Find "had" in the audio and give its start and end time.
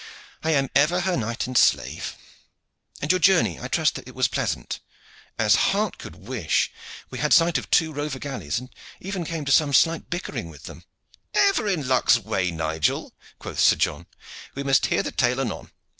7.19-7.33